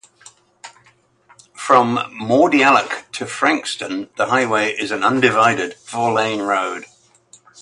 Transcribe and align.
From 1.53 1.97
Mordialloc 2.19 3.11
to 3.11 3.27
Frankston, 3.27 4.09
the 4.17 4.25
highway 4.25 4.71
is 4.71 4.89
an 4.89 5.03
undivided 5.03 5.75
four 5.75 6.11
lane 6.13 6.41
road. 6.41 6.85